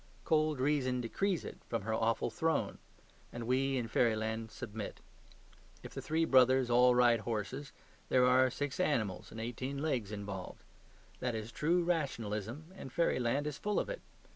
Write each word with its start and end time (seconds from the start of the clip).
Cold 0.25 0.59
reason 0.59 0.99
decrees 0.99 1.45
it 1.45 1.59
from 1.69 1.83
her 1.83 1.93
awful 1.93 2.31
throne: 2.31 2.79
and 3.31 3.45
we 3.45 3.77
in 3.77 3.87
fairyland 3.87 4.49
submit. 4.49 4.99
If 5.83 5.93
the 5.93 6.01
three 6.01 6.25
brothers 6.25 6.71
all 6.71 6.95
ride 6.95 7.19
horses, 7.19 7.71
there 8.09 8.25
are 8.25 8.49
six 8.49 8.79
animals 8.79 9.29
and 9.29 9.39
eighteen 9.39 9.77
legs 9.77 10.11
involved: 10.11 10.63
that 11.19 11.35
is 11.35 11.51
true 11.51 11.83
rationalism, 11.83 12.73
and 12.75 12.91
fairyland 12.91 13.45
is 13.45 13.59
full 13.59 13.79
of 13.79 13.89
it. 13.91 14.01